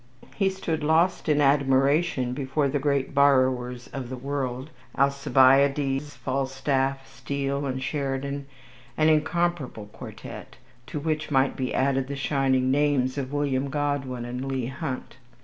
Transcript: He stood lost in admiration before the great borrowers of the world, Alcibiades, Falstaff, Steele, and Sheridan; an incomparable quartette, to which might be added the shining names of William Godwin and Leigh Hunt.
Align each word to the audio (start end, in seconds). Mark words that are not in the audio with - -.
He 0.33 0.49
stood 0.49 0.83
lost 0.83 1.29
in 1.29 1.39
admiration 1.41 2.33
before 2.33 2.67
the 2.67 2.79
great 2.79 3.13
borrowers 3.13 3.85
of 3.89 4.09
the 4.09 4.17
world, 4.17 4.71
Alcibiades, 4.97 6.15
Falstaff, 6.15 7.05
Steele, 7.05 7.67
and 7.67 7.83
Sheridan; 7.83 8.47
an 8.97 9.09
incomparable 9.09 9.91
quartette, 9.93 10.55
to 10.87 10.99
which 10.99 11.29
might 11.29 11.55
be 11.55 11.71
added 11.71 12.07
the 12.07 12.15
shining 12.15 12.71
names 12.71 13.19
of 13.19 13.31
William 13.31 13.69
Godwin 13.69 14.25
and 14.25 14.43
Leigh 14.43 14.65
Hunt. 14.69 15.17